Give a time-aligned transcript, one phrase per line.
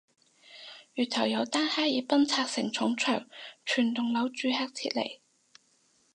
[0.95, 3.29] 月頭有單哈爾濱拆承重牆
[3.63, 5.19] 全棟樓住客撤離